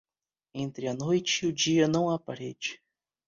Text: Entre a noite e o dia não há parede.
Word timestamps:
Entre 0.55 0.87
a 0.87 0.95
noite 0.95 1.45
e 1.45 1.49
o 1.49 1.53
dia 1.53 1.87
não 1.87 2.09
há 2.09 2.17
parede. 2.17 2.81